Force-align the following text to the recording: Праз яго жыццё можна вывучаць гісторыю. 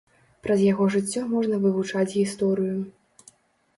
Праз 0.45 0.63
яго 0.71 0.87
жыццё 0.95 1.21
можна 1.35 1.61
вывучаць 1.67 2.09
гісторыю. 2.17 2.79